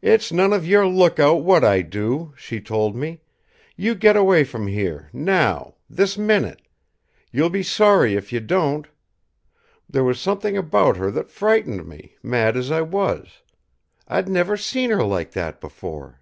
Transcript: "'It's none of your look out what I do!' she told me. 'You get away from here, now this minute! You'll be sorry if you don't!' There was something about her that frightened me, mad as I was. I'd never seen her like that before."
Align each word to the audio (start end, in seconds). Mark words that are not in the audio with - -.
"'It's 0.00 0.30
none 0.30 0.52
of 0.52 0.64
your 0.64 0.86
look 0.86 1.18
out 1.18 1.42
what 1.42 1.64
I 1.64 1.82
do!' 1.82 2.32
she 2.36 2.60
told 2.60 2.94
me. 2.94 3.20
'You 3.74 3.96
get 3.96 4.14
away 4.16 4.44
from 4.44 4.68
here, 4.68 5.10
now 5.12 5.74
this 5.90 6.16
minute! 6.16 6.62
You'll 7.32 7.50
be 7.50 7.64
sorry 7.64 8.14
if 8.14 8.32
you 8.32 8.38
don't!' 8.38 8.86
There 9.90 10.04
was 10.04 10.20
something 10.20 10.56
about 10.56 10.98
her 10.98 11.10
that 11.10 11.32
frightened 11.32 11.84
me, 11.88 12.14
mad 12.22 12.56
as 12.56 12.70
I 12.70 12.82
was. 12.82 13.42
I'd 14.06 14.28
never 14.28 14.56
seen 14.56 14.90
her 14.90 15.04
like 15.04 15.32
that 15.32 15.60
before." 15.60 16.20